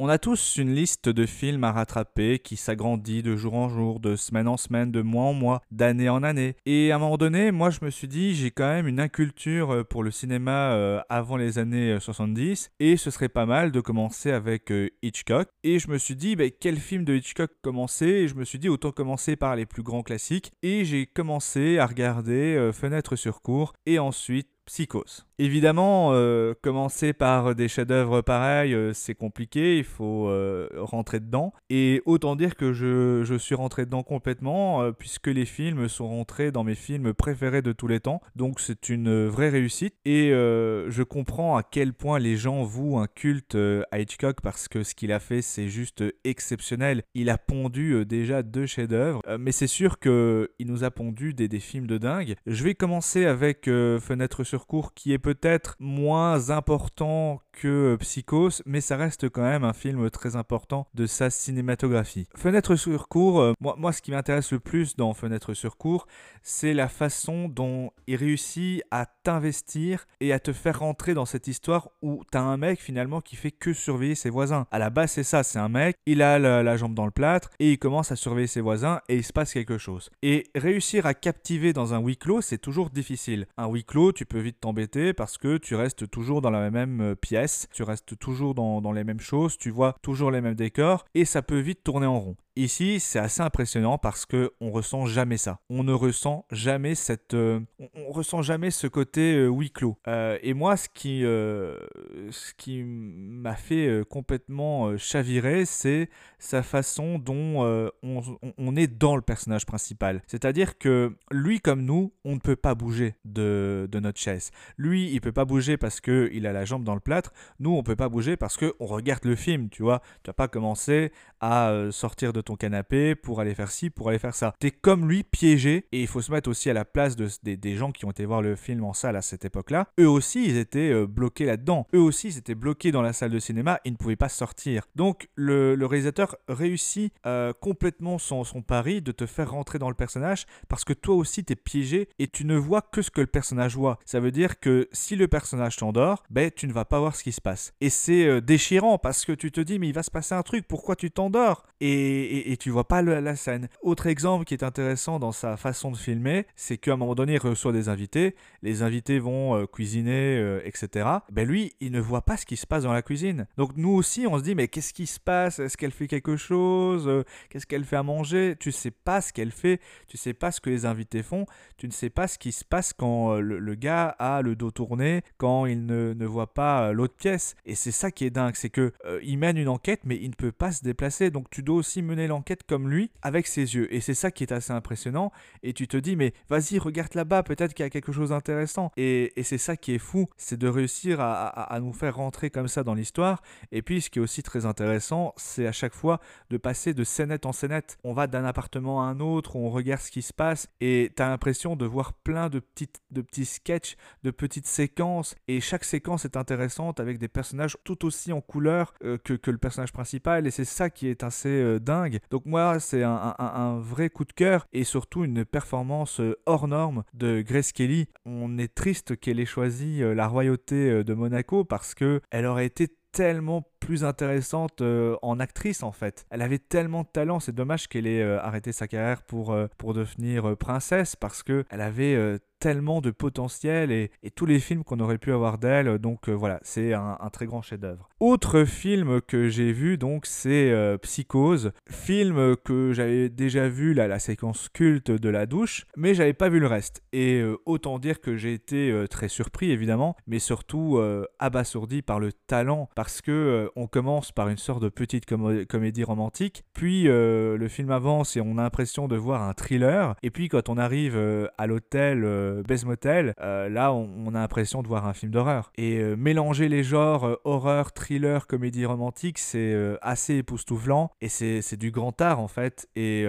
On 0.04 0.08
a 0.08 0.18
tous 0.18 0.56
une 0.56 0.74
liste 0.74 1.08
de 1.08 1.26
films 1.26 1.62
à 1.62 1.70
rattraper 1.70 2.40
qui 2.40 2.56
s'agrandit 2.56 3.22
de 3.22 3.36
jour 3.36 3.54
en 3.54 3.68
jour, 3.68 4.00
de 4.00 4.16
semaine 4.16 4.48
en 4.48 4.56
semaine, 4.56 4.90
de 4.90 5.00
mois 5.00 5.26
en 5.26 5.32
mois, 5.32 5.62
d'année 5.70 6.08
en 6.08 6.24
année. 6.24 6.56
Et 6.66 6.90
à 6.90 6.96
un 6.96 6.98
moment 6.98 7.16
donné, 7.16 7.52
moi 7.52 7.70
je 7.70 7.84
me 7.84 7.90
suis 7.90 8.08
dit, 8.08 8.34
j'ai 8.34 8.50
quand 8.50 8.66
même 8.66 8.88
une 8.88 8.98
inculture 8.98 9.70
euh, 9.70 9.84
pour 9.84 10.02
le 10.02 10.10
cinéma 10.10 10.72
euh, 10.72 11.00
avant 11.08 11.36
les 11.36 11.60
années 11.60 12.00
70 12.00 12.64
euh, 12.82 12.84
et 12.84 12.96
ce 12.96 13.12
serait 13.12 13.28
pas 13.28 13.46
mal 13.46 13.70
de 13.70 13.80
commencer 13.80 14.32
avec 14.32 14.72
Hitchcock. 15.02 15.46
Et 15.62 15.78
je 15.78 15.88
me 15.88 15.98
suis 15.98 16.16
dit, 16.16 16.34
bah, 16.34 16.50
quel 16.50 16.78
film 16.78 17.04
de 17.04 17.14
Hitchcock 17.14 17.52
commencer? 17.62 18.06
Et 18.06 18.26
je 18.26 18.34
me 18.34 18.44
suis 18.44 18.58
dit, 18.58 18.68
autant 18.68 18.90
commencer 18.90 19.36
par 19.36 19.54
les 19.54 19.66
plus 19.66 19.84
grands 19.84 20.02
classiques. 20.02 20.50
Et 20.64 20.84
j'ai 20.84 21.06
commencé 21.06 21.78
à 21.78 21.86
regarder 21.86 22.70
Fenêtre 22.72 23.14
sur 23.14 23.40
cours 23.40 23.72
et 23.86 24.00
ensuite 24.00 24.48
Psychose. 24.66 25.26
Évidemment, 25.42 26.10
euh, 26.12 26.54
commencer 26.62 27.12
par 27.12 27.56
des 27.56 27.66
chefs-d'œuvre 27.66 28.20
pareils, 28.20 28.74
euh, 28.74 28.92
c'est 28.92 29.16
compliqué, 29.16 29.76
il 29.76 29.82
faut 29.82 30.28
euh, 30.28 30.68
rentrer 30.76 31.18
dedans. 31.18 31.52
Et 31.68 32.00
autant 32.06 32.36
dire 32.36 32.54
que 32.54 32.72
je, 32.72 33.24
je 33.24 33.34
suis 33.34 33.56
rentré 33.56 33.84
dedans 33.84 34.04
complètement, 34.04 34.92
puisque 34.92 35.26
les 35.26 35.44
films 35.44 35.88
sont 35.88 36.06
rentrés 36.06 36.52
dans 36.52 36.62
mes 36.62 36.76
films 36.76 37.12
préférés 37.12 37.60
de 37.60 37.72
tous 37.72 37.88
les 37.88 37.98
temps. 37.98 38.20
Donc 38.36 38.60
c'est 38.60 38.88
une 38.88 39.26
vraie 39.26 39.48
réussite. 39.48 39.96
Et 40.04 40.28
je 40.30 41.02
comprends 41.02 41.56
à 41.56 41.64
quel 41.64 41.92
point 41.92 42.20
les 42.20 42.36
gens 42.36 42.62
vouent 42.62 42.98
un 42.98 43.08
culte 43.08 43.56
à 43.90 43.98
Hitchcock, 43.98 44.42
parce 44.42 44.68
que 44.68 44.84
ce 44.84 44.94
qu'il 44.94 45.10
a 45.10 45.18
fait, 45.18 45.42
c'est 45.42 45.68
juste 45.68 46.04
exceptionnel. 46.22 47.02
Il 47.14 47.30
a 47.30 47.38
pondu 47.38 48.04
déjà 48.06 48.44
deux 48.44 48.66
chefs-d'œuvre, 48.66 49.22
mais 49.40 49.50
c'est 49.50 49.66
sûr 49.66 49.98
qu'il 49.98 50.48
nous 50.60 50.84
a 50.84 50.92
pondu 50.92 51.34
des, 51.34 51.48
des, 51.48 51.60
films 51.60 51.88
de 51.88 51.98
dingue. 51.98 52.36
Je 52.46 52.62
vais 52.62 52.74
commencer 52.74 53.24
avec 53.24 53.64
Fenêtre 53.64 54.44
sur 54.44 54.66
cours 54.66 54.94
qui 54.94 55.12
est 55.12 55.18
peut-être 55.34 55.76
moins 55.78 56.50
important 56.50 57.40
que 57.52 57.96
Psychose, 58.00 58.62
mais 58.66 58.80
ça 58.80 58.96
reste 58.96 59.28
quand 59.28 59.42
même 59.42 59.64
un 59.64 59.72
film 59.72 60.10
très 60.10 60.36
important 60.36 60.86
de 60.94 61.06
sa 61.06 61.30
cinématographie. 61.30 62.26
Fenêtre 62.34 62.76
sur 62.76 63.08
cours, 63.08 63.40
euh, 63.40 63.52
moi, 63.60 63.92
ce 63.92 64.02
qui 64.02 64.10
m'intéresse 64.10 64.52
le 64.52 64.60
plus 64.60 64.96
dans 64.96 65.12
Fenêtre 65.14 65.54
sur 65.54 65.76
cours, 65.76 66.06
c'est 66.42 66.74
la 66.74 66.88
façon 66.88 67.48
dont 67.48 67.90
il 68.06 68.16
réussit 68.16 68.82
à 68.90 69.06
t'investir 69.06 70.06
et 70.20 70.32
à 70.32 70.40
te 70.40 70.52
faire 70.52 70.80
rentrer 70.80 71.14
dans 71.14 71.26
cette 71.26 71.46
histoire 71.46 71.90
où 72.00 72.22
t'as 72.30 72.40
un 72.40 72.56
mec 72.56 72.80
finalement 72.80 73.20
qui 73.20 73.36
fait 73.36 73.50
que 73.50 73.72
surveiller 73.72 74.14
ses 74.14 74.30
voisins. 74.30 74.66
À 74.70 74.78
la 74.78 74.90
base, 74.90 75.12
c'est 75.12 75.22
ça, 75.22 75.42
c'est 75.42 75.58
un 75.58 75.68
mec, 75.68 75.96
il 76.06 76.22
a 76.22 76.38
la, 76.38 76.76
jambe 76.76 76.94
dans 76.94 77.04
le 77.04 77.10
plâtre 77.10 77.50
et 77.58 77.72
il 77.72 77.78
commence 77.78 78.12
à 78.12 78.16
surveiller 78.16 78.46
ses 78.46 78.60
voisins 78.60 79.00
et 79.08 79.16
il 79.16 79.24
se 79.24 79.32
passe 79.32 79.52
quelque 79.52 79.78
chose. 79.78 80.10
Et 80.22 80.44
réussir 80.54 81.06
à 81.06 81.14
captiver 81.14 81.72
dans 81.72 81.94
un 81.94 82.00
huis 82.00 82.16
clos, 82.16 82.40
c'est 82.40 82.58
toujours 82.58 82.90
difficile. 82.90 83.46
Un 83.56 83.68
huis 83.68 83.84
clos, 83.84 84.12
tu 84.12 84.24
peux 84.24 84.40
vite 84.40 84.60
t'embêter 84.60 85.12
parce 85.22 85.38
que 85.38 85.56
tu 85.56 85.76
restes 85.76 86.10
toujours 86.10 86.42
dans 86.42 86.50
la 86.50 86.68
même 86.68 87.00
euh, 87.00 87.14
pièce, 87.14 87.68
tu 87.72 87.84
restes 87.84 88.18
toujours 88.18 88.56
dans, 88.56 88.80
dans 88.80 88.90
les 88.90 89.04
mêmes 89.04 89.20
choses, 89.20 89.56
tu 89.56 89.70
vois 89.70 89.94
toujours 90.02 90.32
les 90.32 90.40
mêmes 90.40 90.56
décors 90.56 91.04
et 91.14 91.24
ça 91.24 91.42
peut 91.42 91.60
vite 91.60 91.84
tourner 91.84 92.06
en 92.06 92.18
rond. 92.18 92.36
Ici, 92.54 93.00
c'est 93.00 93.18
assez 93.18 93.40
impressionnant 93.40 93.96
parce 93.96 94.26
que 94.26 94.52
on 94.60 94.70
ressent 94.70 95.06
jamais 95.06 95.38
ça. 95.38 95.60
On 95.70 95.84
ne 95.84 95.92
ressent 95.94 96.44
jamais 96.50 96.94
cette, 96.94 97.32
euh, 97.32 97.60
on, 97.94 98.12
ressent 98.12 98.42
jamais 98.42 98.70
ce 98.70 98.86
côté 98.86 99.36
euh, 99.36 99.48
huis 99.48 99.70
clos. 99.70 99.96
Euh, 100.06 100.38
et 100.42 100.52
moi, 100.52 100.76
ce 100.76 100.86
qui, 100.90 101.20
ce 101.22 102.52
qui 102.58 102.82
m'a 102.84 103.54
fait 103.54 104.02
complètement 104.10 104.98
chavirer, 104.98 105.64
c'est 105.64 106.10
sa 106.38 106.62
façon 106.62 107.18
dont 107.18 107.90
on, 108.02 108.76
est 108.76 108.86
dans 108.86 109.16
le 109.16 109.22
personnage 109.22 109.64
principal. 109.64 110.20
C'est-à-dire 110.26 110.76
que 110.76 111.16
lui, 111.30 111.60
comme 111.60 111.82
nous, 111.82 112.12
on 112.24 112.34
ne 112.34 112.40
peut 112.40 112.56
pas 112.56 112.74
bouger 112.74 113.14
de, 113.24 113.88
de 113.90 113.98
notre 113.98 114.20
chaise. 114.20 114.50
Lui, 114.76 115.10
il 115.10 115.22
peut 115.22 115.32
pas 115.32 115.46
bouger 115.46 115.78
parce 115.78 116.02
que 116.02 116.28
il 116.34 116.46
a 116.46 116.52
la 116.52 116.66
jambe 116.66 116.84
dans 116.84 116.94
le 116.94 117.00
plâtre. 117.00 117.32
Nous, 117.60 117.74
on 117.74 117.82
peut 117.82 117.96
pas 117.96 118.10
bouger 118.10 118.36
parce 118.36 118.58
que 118.58 118.74
on 118.78 118.86
regarde 118.86 119.24
le 119.24 119.36
film. 119.36 119.70
Tu 119.70 119.82
vois, 119.82 120.02
tu 120.22 120.28
vas 120.28 120.34
pas 120.34 120.48
commencer 120.48 121.12
à 121.40 121.88
sortir 121.90 122.34
de 122.34 122.41
ton 122.42 122.56
canapé 122.56 123.14
pour 123.14 123.40
aller 123.40 123.54
faire 123.54 123.70
ci, 123.70 123.90
pour 123.90 124.08
aller 124.08 124.18
faire 124.18 124.34
ça. 124.34 124.54
T'es 124.58 124.70
comme 124.70 125.08
lui 125.08 125.22
piégé 125.22 125.86
et 125.92 126.00
il 126.00 126.06
faut 126.06 126.20
se 126.20 126.32
mettre 126.32 126.50
aussi 126.50 126.70
à 126.70 126.72
la 126.72 126.84
place 126.84 127.16
de, 127.16 127.28
des, 127.42 127.76
gens 127.76 127.92
qui 127.92 128.04
ont 128.04 128.10
été 128.10 128.24
voir 128.24 128.42
le 128.42 128.56
film 128.56 128.84
en 128.84 128.92
salle 128.92 129.16
à 129.16 129.22
cette 129.22 129.44
époque-là. 129.44 129.88
Eux 129.98 130.08
aussi, 130.08 130.44
ils 130.44 130.56
étaient 130.56 130.92
euh, 130.92 131.06
bloqués 131.06 131.46
là-dedans. 131.46 131.86
Eux 131.94 132.00
aussi, 132.00 132.28
ils 132.28 132.38
étaient 132.38 132.54
bloqués 132.54 132.92
dans 132.92 133.02
la 133.02 133.12
salle 133.12 133.30
de 133.30 133.38
cinéma, 133.38 133.80
ils 133.84 133.92
ne 133.92 133.96
pouvaient 133.96 134.16
pas 134.16 134.28
sortir. 134.28 134.86
Donc 134.94 135.28
le, 135.34 135.76
réalisateur 135.86 136.36
réussit 136.48 137.12
euh, 137.26 137.52
complètement 137.52 138.18
son, 138.18 138.44
son 138.44 138.62
pari 138.62 139.02
de 139.02 139.12
te 139.12 139.26
faire 139.26 139.50
rentrer 139.50 139.78
dans 139.78 139.88
le 139.88 139.94
personnage 139.94 140.46
parce 140.68 140.84
que 140.84 140.92
toi 140.92 141.14
aussi 141.14 141.44
t'es 141.44 141.56
piégé 141.56 142.08
et 142.18 142.28
tu 142.28 142.44
ne 142.44 142.56
vois 142.56 142.82
que 142.82 143.02
ce 143.02 143.10
que 143.10 143.20
le 143.20 143.26
personnage 143.26 143.76
voit. 143.76 143.98
Ça 144.04 144.20
veut 144.20 144.30
dire 144.30 144.60
que 144.60 144.88
si 144.92 145.16
le 145.16 145.28
personnage 145.28 145.76
t'endort, 145.76 146.22
ben 146.30 146.50
tu 146.54 146.66
ne 146.66 146.72
vas 146.72 146.84
pas 146.84 146.98
voir 146.98 147.16
ce 147.16 147.22
qui 147.22 147.32
se 147.32 147.40
passe. 147.40 147.72
Et 147.80 147.90
c'est 147.90 148.26
euh, 148.26 148.40
déchirant 148.40 148.98
parce 148.98 149.24
que 149.24 149.32
tu 149.32 149.50
te 149.50 149.60
dis 149.60 149.78
mais 149.78 149.88
il 149.88 149.94
va 149.94 150.02
se 150.02 150.10
passer 150.10 150.34
un 150.34 150.42
truc, 150.42 150.66
pourquoi 150.68 150.96
tu 150.96 151.10
t'endors? 151.10 151.66
Et, 151.80 152.31
et, 152.32 152.56
tu 152.56 152.70
vois 152.70 152.88
pas 152.88 153.02
la 153.02 153.36
scène. 153.36 153.68
Autre 153.82 154.06
exemple 154.06 154.44
qui 154.44 154.54
est 154.54 154.64
intéressant 154.64 155.18
dans 155.18 155.32
sa 155.32 155.56
façon 155.56 155.90
de 155.90 155.96
filmer, 155.96 156.46
c'est 156.56 156.78
qu'à 156.78 156.92
un 156.92 156.96
moment 156.96 157.14
donné 157.14 157.34
il 157.34 157.38
reçoit 157.38 157.72
des 157.72 157.88
invités, 157.88 158.34
les 158.62 158.82
invités 158.82 159.18
vont 159.18 159.56
euh, 159.56 159.66
cuisiner, 159.66 160.38
euh, 160.38 160.60
etc. 160.64 161.08
Ben 161.30 161.46
lui 161.46 161.74
il 161.80 161.92
ne 161.92 162.00
voit 162.00 162.22
pas 162.22 162.36
ce 162.36 162.46
qui 162.46 162.56
se 162.56 162.66
passe 162.66 162.84
dans 162.84 162.92
la 162.92 163.02
cuisine. 163.02 163.46
Donc 163.56 163.72
nous 163.76 163.90
aussi 163.90 164.26
on 164.26 164.38
se 164.38 164.42
dit 164.42 164.54
mais 164.54 164.68
qu'est-ce 164.68 164.94
qui 164.94 165.06
se 165.06 165.20
passe? 165.20 165.58
Est-ce 165.58 165.76
qu'elle 165.76 165.92
fait 165.92 166.06
quelque 166.06 166.36
chose? 166.36 167.24
Qu'est-ce 167.50 167.66
qu'elle 167.66 167.84
fait 167.84 167.96
à 167.96 168.02
manger? 168.02 168.56
Tu 168.58 168.72
sais 168.72 168.90
pas 168.90 169.20
ce 169.20 169.32
qu'elle 169.32 169.52
fait, 169.52 169.80
tu 170.08 170.16
sais 170.16 170.34
pas 170.34 170.52
ce 170.52 170.60
que 170.60 170.70
les 170.70 170.86
invités 170.86 171.22
font, 171.22 171.46
tu 171.76 171.86
ne 171.86 171.92
sais 171.92 172.10
pas 172.10 172.28
ce 172.28 172.38
qui 172.38 172.52
se 172.52 172.64
passe 172.64 172.92
quand 172.92 173.36
le, 173.36 173.74
gars 173.74 174.08
a 174.18 174.42
le 174.42 174.56
dos 174.56 174.70
tourné, 174.70 175.22
quand 175.38 175.66
il 175.66 175.86
ne, 175.86 176.14
ne 176.14 176.26
voit 176.26 176.52
pas 176.54 176.92
l'autre 176.92 177.14
pièce. 177.14 177.54
Et 177.64 177.74
c'est 177.74 177.90
ça 177.90 178.10
qui 178.10 178.24
est 178.24 178.30
dingue, 178.30 178.54
c'est 178.54 178.70
que 178.70 178.92
euh, 179.04 179.20
il 179.22 179.38
mène 179.38 179.56
une 179.56 179.68
enquête, 179.68 180.00
mais 180.04 180.16
il 180.16 180.30
ne 180.30 180.34
peut 180.34 180.52
pas 180.52 180.72
se 180.72 180.82
déplacer. 180.82 181.30
Donc 181.30 181.50
tu 181.50 181.62
dois 181.62 181.76
aussi 181.76 182.02
mener 182.02 182.21
l'enquête 182.26 182.62
comme 182.64 182.88
lui, 182.88 183.10
avec 183.22 183.46
ses 183.46 183.74
yeux. 183.74 183.92
Et 183.94 184.00
c'est 184.00 184.14
ça 184.14 184.30
qui 184.30 184.44
est 184.44 184.52
assez 184.52 184.72
impressionnant. 184.72 185.32
Et 185.62 185.72
tu 185.72 185.88
te 185.88 185.96
dis, 185.96 186.16
mais 186.16 186.32
vas-y, 186.48 186.78
regarde 186.78 187.14
là-bas, 187.14 187.42
peut-être 187.42 187.74
qu'il 187.74 187.84
y 187.84 187.86
a 187.86 187.90
quelque 187.90 188.12
chose 188.12 188.30
d'intéressant. 188.30 188.90
Et, 188.96 189.32
et 189.38 189.42
c'est 189.42 189.58
ça 189.58 189.76
qui 189.76 189.94
est 189.94 189.98
fou, 189.98 190.28
c'est 190.36 190.58
de 190.58 190.68
réussir 190.68 191.20
à, 191.20 191.46
à, 191.46 191.80
nous 191.80 191.92
faire 191.92 192.16
rentrer 192.16 192.50
comme 192.50 192.68
ça 192.68 192.82
dans 192.82 192.94
l'histoire. 192.94 193.42
Et 193.70 193.82
puis 193.82 194.00
ce 194.00 194.10
qui 194.10 194.18
est 194.18 194.22
aussi 194.22 194.42
très 194.42 194.66
intéressant, 194.66 195.34
c'est 195.36 195.66
à 195.66 195.72
chaque 195.72 195.94
fois 195.94 196.20
de 196.50 196.56
passer 196.56 196.94
de 196.94 197.04
scénette 197.04 197.46
en 197.46 197.52
scénette. 197.52 197.98
On 198.04 198.12
va 198.12 198.26
d'un 198.26 198.44
appartement 198.44 199.02
à 199.02 199.06
un 199.06 199.20
autre, 199.20 199.56
on 199.56 199.70
regarde 199.70 200.00
ce 200.00 200.10
qui 200.10 200.22
se 200.22 200.32
passe, 200.32 200.68
et 200.80 201.12
tu 201.16 201.22
as 201.22 201.28
l'impression 201.28 201.76
de 201.76 201.86
voir 201.86 202.12
plein 202.12 202.48
de, 202.48 202.60
petites, 202.60 203.00
de 203.10 203.22
petits 203.22 203.44
sketchs, 203.44 203.96
de 204.22 204.30
petites 204.30 204.66
séquences. 204.66 205.34
Et 205.48 205.60
chaque 205.60 205.84
séquence 205.84 206.24
est 206.24 206.36
intéressante 206.36 207.00
avec 207.00 207.18
des 207.18 207.28
personnages 207.28 207.76
tout 207.84 208.04
aussi 208.04 208.32
en 208.32 208.40
couleur 208.40 208.94
euh, 209.04 209.18
que, 209.18 209.34
que, 209.34 209.50
le 209.50 209.58
personnage 209.58 209.92
principal 209.92 210.46
et 210.46 210.50
c'est 210.50 210.64
ça 210.64 210.90
qui 210.90 211.08
est 211.08 211.22
assez 211.22 211.48
euh, 211.48 211.78
dingue. 211.78 212.11
Donc 212.30 212.46
moi 212.46 212.80
c'est 212.80 213.02
un, 213.02 213.78
vrai 213.80 214.10
coup 214.10 214.24
de 214.24 214.32
cœur 214.32 214.66
et 214.72 214.84
surtout 214.84 215.24
une 215.24 215.44
performance 215.44 216.20
euh, 216.20 216.36
hors 216.46 216.68
norme 216.68 217.04
de 217.14 217.42
Grace 217.42 217.72
Kelly. 217.72 218.08
On 218.24 218.58
est 218.58 218.74
triste 218.74 219.18
qu'elle 219.18 219.40
ait 219.40 219.46
choisi 219.46 220.00
la 220.00 220.26
royauté 220.26 221.04
de 221.04 221.14
Monaco 221.14 221.64
parce 221.64 221.94
que 221.94 222.20
elle 222.30 222.46
aurait 222.46 222.66
été 222.66 222.88
tellement 223.12 223.64
plus 223.82 224.04
intéressante 224.04 224.82
en 225.22 225.40
actrice 225.40 225.82
en 225.82 225.92
fait. 225.92 226.24
Elle 226.30 226.42
avait 226.42 226.58
tellement 226.58 227.02
de 227.02 227.08
talent, 227.08 227.40
c'est 227.40 227.54
dommage 227.54 227.88
qu'elle 227.88 228.06
ait 228.06 228.22
arrêté 228.22 228.72
sa 228.72 228.86
carrière 228.86 229.22
pour, 229.22 229.56
pour 229.76 229.92
devenir 229.92 230.56
princesse 230.56 231.16
parce 231.16 231.42
que 231.42 231.64
elle 231.70 231.80
avait 231.80 232.38
tellement 232.62 233.00
de 233.00 233.10
potentiel 233.10 233.90
et, 233.90 234.12
tous 234.36 234.46
les 234.46 234.60
films 234.60 234.84
qu'on 234.84 235.00
aurait 235.00 235.18
pu 235.18 235.32
avoir 235.32 235.58
d'elle. 235.58 235.98
Donc 235.98 236.28
euh, 236.28 236.32
voilà, 236.32 236.60
c'est 236.62 236.94
un, 236.94 237.18
très 237.32 237.44
grand 237.44 237.60
chef-d'œuvre. 237.60 238.08
Autre 238.20 238.62
film 238.64 239.20
que 239.20 239.48
j'ai 239.48 239.72
vu, 239.72 239.98
donc, 239.98 240.26
c'est 240.26 240.70
euh, 240.70 240.96
Psychose. 240.98 241.72
Film 241.90 242.56
que 242.64 242.92
j'avais 242.92 243.28
déjà 243.28 243.68
vu, 243.68 243.94
la 243.94 244.18
séquence 244.20 244.68
culte 244.68 245.10
de 245.10 245.28
la 245.28 245.46
douche, 245.46 245.86
mais 245.96 246.14
j'avais 246.14 246.34
pas 246.34 246.48
vu 246.48 246.60
le 246.60 246.68
reste. 246.68 247.02
Et 247.12 247.40
euh, 247.40 247.56
autant 247.66 247.98
dire 247.98 248.20
que 248.20 248.36
j'ai 248.36 248.52
été 248.52 249.06
très 249.10 249.26
surpris, 249.26 249.72
évidemment, 249.72 250.14
mais 250.28 250.38
surtout 250.38 251.00
abasourdi 251.40 252.02
par 252.02 252.20
le 252.20 252.32
talent, 252.32 252.88
parce 252.94 253.20
que 253.20 253.70
on 253.76 253.86
commence 253.86 254.32
par 254.32 254.48
une 254.48 254.56
sorte 254.56 254.82
de 254.82 254.88
petite 254.88 255.26
comédie 255.26 256.04
romantique, 256.04 256.64
puis 256.72 257.04
le 257.04 257.68
film 257.68 257.90
avance 257.90 258.36
et 258.36 258.40
on 258.40 258.58
a 258.58 258.62
l'impression 258.62 259.08
de 259.08 259.16
voir 259.16 259.42
un 259.42 259.54
thriller, 259.54 260.14
et 260.22 260.30
puis 260.30 260.48
quand 260.48 260.68
on 260.68 260.76
arrive 260.78 261.16
à 261.58 261.66
l'hôtel 261.66 262.24
euh, 262.24 262.62
Best 262.62 262.84
Motel, 262.84 263.34
euh, 263.40 263.68
là 263.68 263.92
on, 263.92 264.34
a 264.34 264.40
l'impression 264.40 264.82
de 264.82 264.88
voir 264.88 265.06
un 265.06 265.12
film 265.12 265.32
d'horreur. 265.32 265.72
Et 265.76 265.98
euh, 265.98 266.16
mélanger 266.16 266.68
les 266.68 266.82
genres 266.82 267.38
horreur, 267.44 267.92
thriller, 267.92 268.46
comédie 268.46 268.84
romantique, 268.86 269.38
c'est 269.38 269.74
assez 270.02 270.36
époustouflant 270.36 271.10
et 271.20 271.28
c'est 271.28 271.76
du 271.76 271.90
grand 271.90 272.18
art 272.20 272.40
en 272.40 272.48
fait. 272.48 272.88
Et 272.96 273.26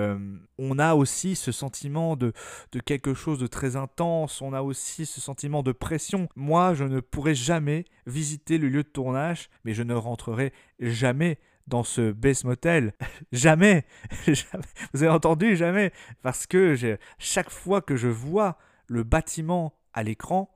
on 0.58 0.80
a 0.80 0.96
aussi 0.96 1.36
ce 1.36 1.52
sentiment 1.52 2.16
de, 2.16 2.34
de 2.72 2.80
quelque 2.80 3.14
chose 3.14 3.40
de 3.40 3.48
très 3.48 3.76
intense, 3.76 4.42
on 4.42 4.54
a 4.54 4.62
aussi 4.62 5.06
ce 5.06 5.22
sentiment 5.22 5.64
de 5.64 5.72
pression. 5.72 6.28
Moi, 6.36 6.74
je 6.74 6.84
ne 6.84 7.00
pourrais 7.00 7.36
jamais 7.36 7.86
visiter 8.06 8.58
le 8.58 8.70
lieu 8.70 8.84
de 8.84 8.88
tournage, 8.88 9.50
mais 9.66 9.74
je 9.74 9.84
ne 9.84 9.94
rentrerai 9.94 10.54
jamais 10.80 11.40
dans 11.68 11.84
ce 11.84 12.12
base 12.12 12.44
motel. 12.44 12.94
jamais. 13.32 13.86
Vous 14.94 15.04
avez 15.04 15.12
entendu? 15.12 15.56
Jamais. 15.56 15.92
Parce 16.22 16.46
que 16.46 16.76
chaque 17.18 17.50
fois 17.50 17.82
que 17.82 17.96
je 17.96 18.08
vois 18.08 18.58
le 18.88 19.04
bâtiment 19.04 19.74
à 19.94 20.04
l'écran, 20.04 20.53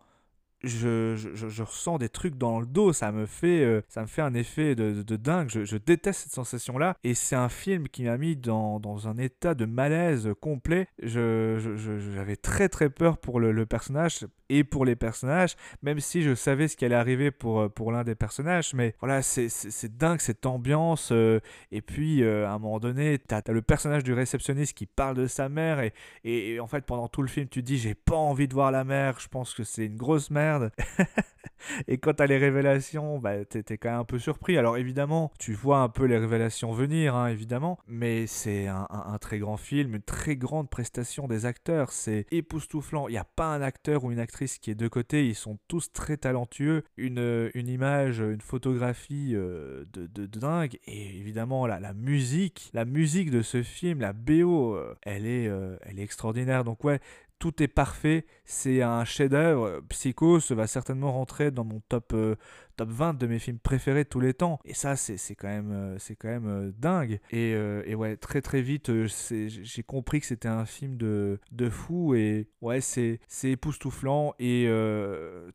je, 0.67 1.15
je, 1.15 1.63
ressens 1.63 1.97
des 1.97 2.09
trucs 2.09 2.36
dans 2.36 2.59
le 2.59 2.65
dos, 2.65 2.93
ça 2.93 3.12
me 3.12 3.25
fait, 3.25 3.63
euh, 3.63 3.81
ça 3.88 4.01
me 4.01 4.07
fait 4.07 4.21
un 4.21 4.33
effet 4.33 4.75
de, 4.75 5.01
de, 5.01 5.15
dingue, 5.15 5.50
je, 5.50 5.65
je, 5.65 5.77
déteste 5.77 6.21
cette 6.21 6.33
sensation-là, 6.33 6.95
et 7.03 7.13
c'est 7.13 7.36
un 7.36 7.50
film 7.50 7.88
qui 7.88 8.03
m'a 8.03 8.17
mis 8.17 8.36
dans, 8.36 8.79
dans, 8.79 9.07
un 9.07 9.17
état 9.17 9.53
de 9.53 9.65
malaise 9.65 10.29
complet, 10.41 10.88
j'avais 11.01 12.36
très 12.36 12.69
très 12.69 12.89
peur 12.89 13.17
pour 13.17 13.39
le, 13.39 13.51
le, 13.51 13.65
personnage, 13.65 14.25
et 14.50 14.63
pour 14.63 14.86
les 14.86 14.95
personnages, 14.95 15.55
même 15.81 16.00
si 16.00 16.21
je 16.21 16.33
savais 16.33 16.67
ce 16.67 16.77
qui 16.77 16.86
allait 16.86 16.95
arriver 16.95 17.31
pour, 17.31 17.62
euh, 17.62 17.69
pour 17.69 17.91
l'un 17.91 18.03
des 18.03 18.15
personnages, 18.15 18.74
mais 18.74 18.95
voilà, 19.00 19.21
c'est 19.21 19.97
dingue 19.97 20.19
cette 20.19 20.45
ambiance, 20.45 21.09
euh, 21.12 21.39
et 21.71 21.81
puis 21.81 22.25
à 22.25 22.51
un 22.51 22.59
moment 22.59 22.79
donné, 22.79 23.19
tu 23.19 23.36
as, 23.36 23.41
le 23.47 23.62
personnage 23.62 24.03
du 24.03 24.13
réceptionniste 24.13 24.74
qui 24.74 24.86
parle 24.86 25.15
de 25.15 25.27
sa 25.27 25.50
mère, 25.50 25.79
et, 25.79 25.93
et, 26.24 26.59
en 26.59 26.67
fait 26.67 26.86
pendant 26.86 27.07
tout 27.07 27.21
le 27.21 27.27
film, 27.27 27.47
tu 27.47 27.62
dis 27.62 27.77
j'ai 27.77 27.95
pas 27.95 28.15
envie 28.15 28.47
de 28.47 28.53
voir 28.53 28.71
la 28.71 28.83
mère, 28.83 29.19
je 29.19 29.27
pense 29.27 29.53
que 29.53 29.63
c'est 29.63 29.86
une 29.86 29.97
grosse 29.97 30.29
et 31.87 31.97
quand 31.97 32.13
t'as 32.13 32.27
les 32.27 32.37
révélations, 32.37 33.19
bah, 33.19 33.45
t'es 33.45 33.63
quand 33.77 33.89
même 33.89 33.99
un 33.99 34.05
peu 34.05 34.19
surpris. 34.19 34.57
Alors 34.57 34.77
évidemment, 34.77 35.31
tu 35.39 35.53
vois 35.53 35.79
un 35.79 35.89
peu 35.89 36.05
les 36.05 36.17
révélations 36.17 36.71
venir, 36.71 37.15
hein, 37.15 37.27
évidemment, 37.27 37.79
mais 37.87 38.27
c'est 38.27 38.67
un, 38.67 38.87
très 39.19 39.39
grand 39.39 39.57
film, 39.57 39.95
une 39.95 40.01
très 40.01 40.35
grande 40.35 40.69
prestation 40.69 41.27
des 41.27 41.45
acteurs. 41.45 41.91
C'est 41.91 42.25
époustouflant. 42.31 43.07
Il 43.07 43.11
n'y 43.11 43.17
a 43.17 43.23
pas 43.23 43.47
un 43.47 43.61
acteur 43.61 44.03
ou 44.03 44.11
une 44.11 44.19
actrice 44.19 44.59
qui 44.59 44.71
est 44.71 44.75
de 44.75 44.87
côté. 44.87 45.27
Ils 45.27 45.35
sont 45.35 45.57
tous 45.67 45.91
très 45.91 46.17
talentueux. 46.17 46.83
Une, 46.97 47.51
image, 47.55 48.19
une 48.19 48.41
photographie 48.41 49.33
euh, 49.35 49.85
de, 49.93 50.25
dingue. 50.25 50.77
Et 50.85 51.17
évidemment, 51.17 51.67
la, 51.67 51.79
la 51.79 51.93
musique, 51.93 52.69
la 52.73 52.85
musique 52.85 53.31
de 53.31 53.41
ce 53.41 53.63
film, 53.63 54.01
la 54.01 54.13
BO, 54.13 54.75
euh, 54.75 54.95
elle, 55.03 55.25
est, 55.25 55.47
euh, 55.47 55.77
elle 55.81 55.99
est 55.99 56.03
extraordinaire. 56.03 56.63
Donc 56.63 56.83
ouais, 56.83 56.99
tout 57.39 57.62
est 57.62 57.67
parfait, 57.67 58.25
c'est 58.46 58.82
un 58.82 59.06
chef-d'œuvre. 59.06 59.82
Psycho, 59.89 60.39
va 60.50 60.67
certainement 60.67 61.12
rentrer 61.12 61.51
dans 61.51 61.63
mon 61.63 61.82
top, 61.82 62.13
euh, 62.13 62.36
top 62.75 62.89
20 62.89 63.13
de 63.15 63.27
mes 63.27 63.39
films 63.39 63.60
préférés 63.60 64.03
de 64.03 64.10
tous 64.10 64.20
les 64.20 64.34
temps. 64.34 64.60
Et 64.65 64.74
ça, 64.74 64.96
c'est 64.96 65.36
quand 65.36 65.48
même, 65.48 65.72
euh, 65.72 65.98
c'est 66.00 66.15
quand 66.15 66.27
même 66.27 66.48
euh, 66.48 66.72
dingue. 66.77 67.20
Et, 67.32 67.51
et, 67.51 67.96
ouais, 67.96 68.17
très 68.17 68.41
très 68.41 68.62
vite, 68.62 68.91
j'ai 69.08 69.84
compris 69.84 70.20
que 70.20 70.25
c'était 70.25 70.48
un 70.48 70.65
film 70.65 70.98
de, 70.98 71.39
de 71.51 71.70
fou. 71.70 72.15
Et 72.15 72.48
ouais, 72.62 72.82
c'est 72.82 73.20
époustouflant. 73.44 74.34
Et 74.39 74.65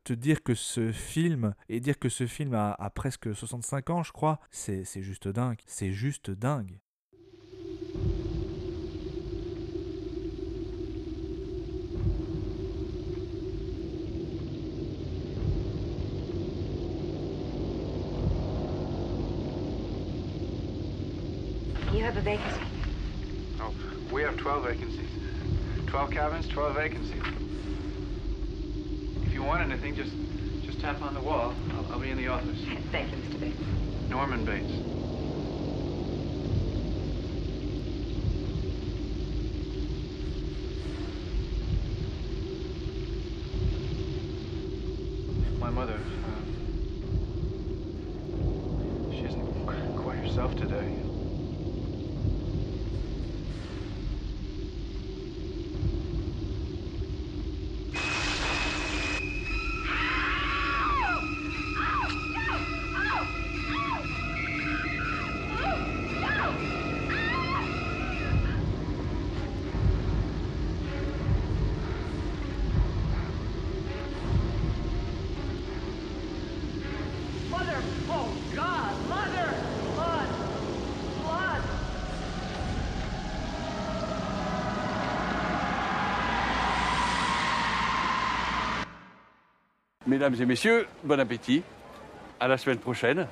te 0.04 0.12
dire 0.12 0.42
que 0.42 0.54
ce 0.54 0.92
film, 0.92 1.54
et 1.68 1.80
dire 1.80 1.98
que 1.98 2.08
ce 2.08 2.26
film 2.26 2.54
a, 2.54 2.72
a 2.72 2.90
presque 2.90 3.34
65 3.34 3.90
ans, 3.90 4.02
je 4.02 4.12
crois, 4.12 4.40
c'est 4.50 4.84
juste 5.02 5.28
dingue. 5.28 5.58
C'est 5.66 5.92
juste 5.92 6.30
dingue. 6.30 6.78
You 22.02 22.06
have 22.06 22.16
a 22.16 22.20
vacancy. 22.20 22.60
Oh, 23.60 23.72
we 24.12 24.22
have 24.22 24.36
12 24.36 24.64
vacancies. 24.64 25.08
12 25.86 26.10
cabins, 26.10 26.48
12 26.48 26.74
vacancies. 26.74 27.22
If 29.24 29.32
you 29.32 29.44
want 29.44 29.62
anything, 29.62 29.94
just 29.94 30.10
just 30.64 30.80
tap 30.80 31.00
on 31.00 31.14
the 31.14 31.20
wall. 31.20 31.54
I'll, 31.70 31.92
I'll 31.92 32.00
be 32.00 32.10
in 32.10 32.16
the 32.16 32.26
office. 32.26 32.58
Thank 32.90 33.12
you, 33.12 33.18
Mr. 33.18 33.38
Bates. 33.38 33.60
Norman 34.10 34.44
Bates. 34.44 34.91
Mesdames 90.12 90.36
et 90.38 90.44
messieurs, 90.44 90.86
bon 91.04 91.18
appétit. 91.18 91.62
À 92.38 92.46
la 92.46 92.58
semaine 92.58 92.76
prochaine. 92.76 93.26